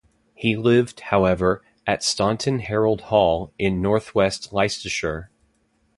[0.33, 5.29] He lived, however, at Staunton Harold Hall in northwest Leicestershire.